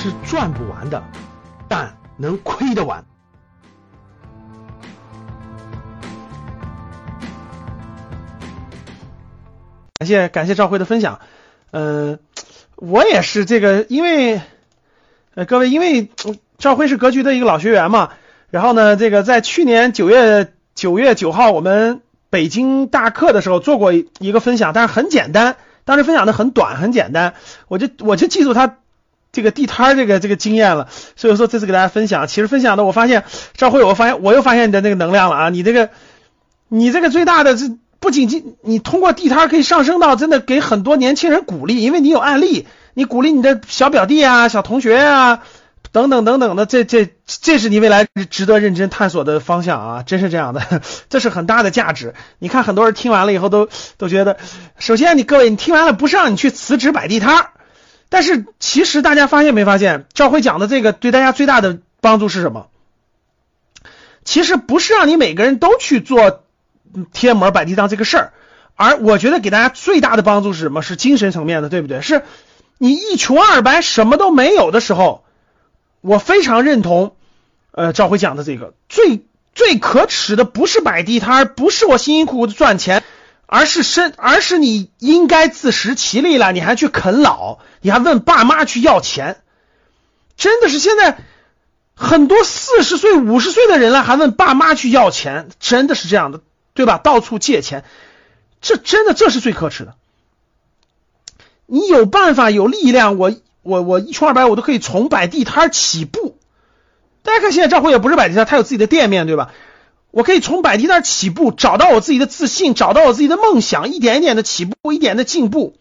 [0.00, 1.02] 是赚不完的，
[1.66, 3.04] 但能亏得完。
[9.98, 11.18] 感谢感谢赵辉的分享，
[11.72, 12.20] 嗯，
[12.76, 14.40] 我也是这个，因为
[15.34, 16.08] 呃各位，因为
[16.58, 18.10] 赵辉是格局的一个老学员嘛，
[18.50, 27.34] 然后呢，这个在去年九月九月九号我们北京大课的时候做过一个分享，但是很简单，当时分享的很短很简单，
[27.66, 28.76] 我就我就记住他
[29.32, 35.90] 这个地摊儿这个这个经验了，所以说这次给大家分享，其实分享的我发现赵辉，我发现我又发现你的那个能量了啊，你这个
[36.68, 37.76] 你这个最大的这。
[38.00, 45.42] 不仅仅你通过地摊可以上升到真的给很多年轻人鼓励，因为你有案例，你鼓励你的小表弟啊、小同学啊
[45.90, 50.62] 等等等等的，这这这是你未来值得认真探索的方向啊，真是这样的，
[51.10, 52.14] 这是很大的价值。
[52.38, 54.36] 你看很多人听完了以后都都觉得，
[54.78, 57.50] 首先你各位你听完了不是让你去辞职摆地摊儿，
[58.08, 62.68] 但是其实大家发现没发现，赵辉讲的这个对大家最大的帮助是什么？
[64.24, 66.44] 其实不是让你每个人都去做。
[67.12, 68.32] 贴膜摆地摊这个事儿，
[68.74, 70.80] 而我觉得给大家最大的帮助是什么？
[70.80, 72.00] 是精神层面的，对不对？
[72.00, 72.22] 是
[72.78, 75.22] 你一穷二白什么都没有的时候，
[76.00, 77.14] 我非常认同，
[77.72, 79.22] 呃，赵辉讲的这个最
[79.54, 83.04] 最可耻的不是摆地摊，不是我辛辛苦苦的赚钱，
[83.50, 89.42] 而是身，而是你应该自食其力了，你还去啃老，你还问爸妈去要钱，
[90.36, 91.18] 真的是现在
[91.94, 96.42] 很多四十岁、五十岁的人了，还问爸妈去要钱，真的是这样的。
[96.74, 96.96] 对吧？
[96.96, 97.82] 到处借钱，
[98.60, 99.96] 这真的这是最可耻的。
[101.66, 106.38] 你有办法有力量，我我我一穷二白，我都可以从摆地摊起步。
[107.24, 109.50] 大家看，现在赵辉也不是摆地摊，他有自己的店面，对吧？
[110.10, 115.76] 我可以从摆地摊起步，找到我自己的自信，找到我自己的梦想，一点一点的起步，一点的进步。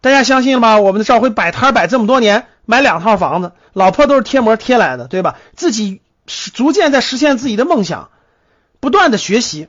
[0.00, 0.78] 大家相信了吗？
[0.78, 5.36] 我们的赵辉摆摊摆这么多年，买两套房子，老婆都是贴膜贴来的，对吧？
[5.56, 8.10] 自己逐渐在实现自己的梦想，
[8.78, 9.68] 不断的学习。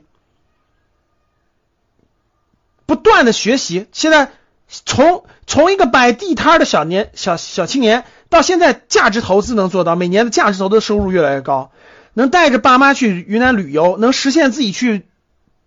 [2.86, 4.32] 不断的学习，现在
[4.68, 11.70] 从从一个摆地摊的小年小小青年，到现在价值投资能做到，每年的价值投资收入越来越高，
[12.14, 15.06] 能带着爸妈去云南旅游，能实现自己去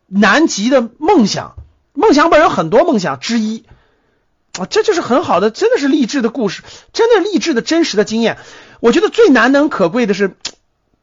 [0.07, 1.55] 南极的梦想。
[1.93, 3.63] 梦想本有很多梦想之一
[4.59, 6.61] 啊，这就是很好的，真的是励志的故事，
[6.91, 8.37] 真的励志的真实的经验。
[8.81, 10.35] 我觉得最难能可贵的是，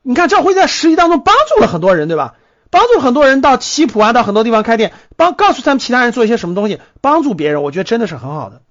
[0.02, 2.34] 你看赵辉在实习当中帮助了很多人，对吧？
[2.70, 8.62] 帮助很多人到西普啊，到很多地方开店，帮告诉他们其他人做一些什么东西，帮助别人，我觉得真的是很好的，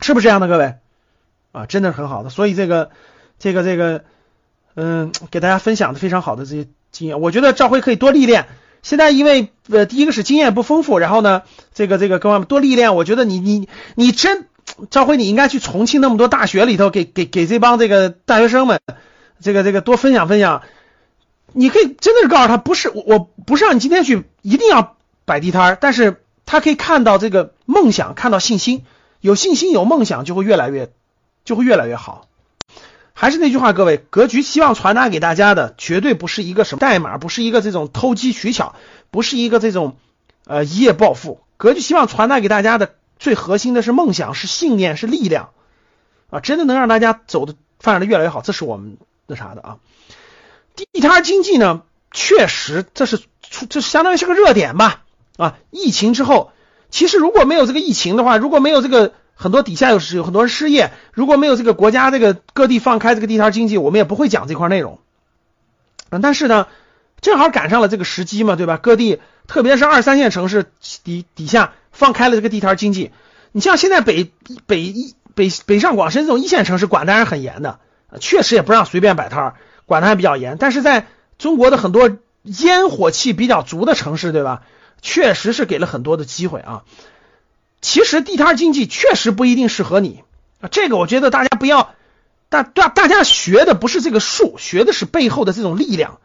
[0.00, 0.74] 是不是这样的，各位
[1.50, 2.30] 啊，真的是很好的。
[2.30, 2.90] 所以这个
[3.40, 4.04] 这个这个，
[4.74, 8.46] 嗯，给大家分享的非常好的这些经验，我觉得赵辉可以多历练。
[8.82, 11.42] 现在因为呃，第一个是经验不丰富，然后呢，
[11.72, 12.94] 这个这个各位多历练。
[12.96, 14.46] 我觉得你你你真
[14.90, 18.80] 赵辉，你应该去重庆那么多大学里头，给给给这帮这个大学生们，
[19.40, 20.62] 这个这个多分享分享。
[21.52, 28.84] 你可以真的是告诉他，不是我，我不是让你今天去一定要摆地摊，但是他可以看到这个梦想，看到信心，
[29.20, 30.90] 有信心有梦想就会越来越
[31.44, 32.26] 就会越来越好。
[33.16, 38.74] 还是那句话，各位，格局希望传达给大家的绝对不是一个什么代码，不是一个这种投机取巧，
[39.10, 39.96] 不是一个这种
[40.46, 41.40] 呃一夜暴富。
[41.56, 45.50] 格局希望传达给大家的最核心的是梦想，是信念，是力量
[46.28, 49.76] 啊，真的能让大家走的发展的越来越好，这是我们那啥的啊。
[50.74, 53.22] 地摊经济呢，确实这是，
[53.68, 55.04] 这相当于是个热点吧？
[55.36, 56.50] 啊，疫情之后，
[56.90, 64.98] 其实如果没有这个疫情的话，如果没有这个很多底下有有很多人失业，如果没有这个国家这个各地放开这个地摊经济，我们也不会讲这块内容。
[66.10, 66.66] 嗯，但是呢，
[67.20, 68.76] 正好赶上了这个时机嘛，对吧？
[68.76, 70.66] 各地特别是二三线城市
[71.02, 73.10] 底底下放开了这个地摊经济，
[73.52, 74.30] 你像现在北
[74.66, 77.80] 北一北北上广深这种一线城市管的还是很严的，
[78.20, 79.54] 确实也不让随便摆摊儿。
[79.86, 81.06] 管的还比较严，但是在
[81.36, 84.62] 中国的很多烟火气比较足的城市，对吧？
[85.02, 86.84] 确实是给了很多的机会啊。
[87.84, 90.24] 其实地摊经济确实不一定适合你
[90.62, 91.94] 啊，这个我觉得大家不要
[92.48, 96.18] 大大大家学的不是这个术，学的是背后的这种力量。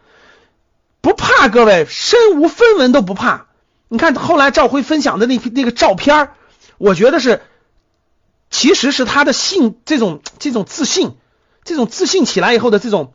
[1.02, 3.48] 不怕各位，身无分文都不怕。
[3.90, 6.30] 你看后来赵辉分享的那那个照片，
[6.78, 7.42] 我觉得是，
[8.50, 11.18] 其实是他的信这种这种自信，
[11.66, 13.14] 这种自信起来以后的这种。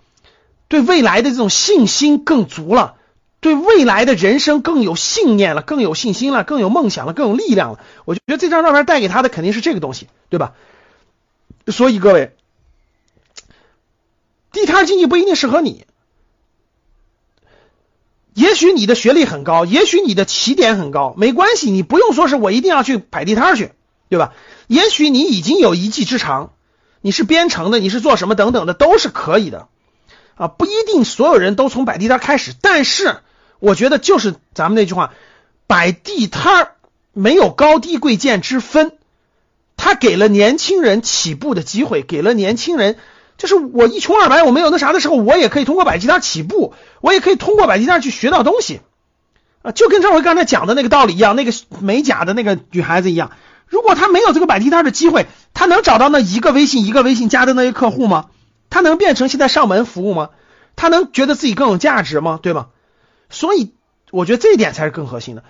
[0.69, 2.97] 对未来的这种信心更足了，
[3.45, 7.81] 对未来的人生更有信念了，更有信心了，更有梦想了，更有力量了。
[8.07, 10.55] 我觉得这张照片带给他的肯定是这个东西，对吧？
[11.67, 12.35] 所以各位，
[14.51, 15.85] 地摊经济不一定适合你。
[18.33, 23.73] 也许你的学历很高，也许你的起点很高，没关系，你不用说是我一定要去摆地摊去，
[24.09, 24.33] 对吧？
[24.69, 26.53] 也许你已经有一技之长。
[27.03, 29.69] 你是编程的，你是做什么等等的都是可以的
[30.35, 33.19] 啊，不一定所有人都从摆地摊开始，但是
[33.59, 35.13] 我觉得就是咱们那句话，
[35.67, 36.73] 摆地摊儿
[37.13, 38.93] 没有高低贵贱之分，
[39.77, 42.97] 他给了年轻人起步的机会，给了年轻人。
[43.37, 48.81] 就是我一穷二白，我没有那啥的时候，我也可以通过摆地摊起步，我也可以通过摆地摊去学到东西
[49.63, 53.33] 啊，就跟赵辉刚才讲的那个道理一样，那个美甲的那个女孩子一样，
[53.67, 58.27] 如果她没有这个摆地摊的机会，她能找到那一个微信一个微信加的那些客户吗？
[58.71, 60.31] 她能变成现在上门服务吗？
[60.77, 62.39] 她能觉得自己更有价值吗？
[62.41, 62.67] 对吗？
[63.31, 63.73] 所以
[64.11, 65.43] 我觉得这一点才是更核心的。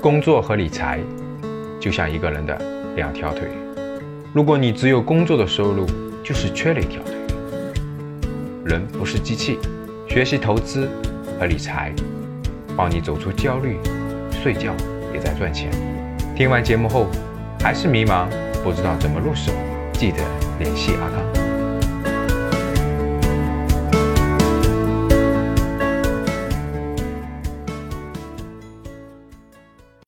[0.00, 1.00] 工作和理财
[1.80, 2.56] 就像一个人的
[2.96, 3.48] 两条腿，
[4.32, 5.86] 如果你只有工作的收入，
[6.22, 7.14] 就是缺了一条腿。
[8.64, 9.58] 人不是机器，
[10.08, 10.88] 学习投资
[11.38, 11.92] 和理财，
[12.76, 13.78] 帮你走出焦虑，
[14.30, 14.74] 睡觉
[15.12, 15.70] 也在赚钱。
[16.36, 17.06] 听完节目后
[17.60, 18.28] 还是迷茫，
[18.62, 19.52] 不知道怎么入手，
[19.94, 20.18] 记得
[20.58, 21.37] 联系阿康。